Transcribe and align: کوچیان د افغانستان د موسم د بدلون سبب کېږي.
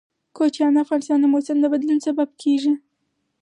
کوچیان 0.37 0.71
د 0.75 0.77
افغانستان 0.85 1.17
د 1.21 1.25
موسم 1.33 1.57
د 1.61 1.65
بدلون 1.73 1.99
سبب 2.07 2.29
کېږي. 2.41 2.73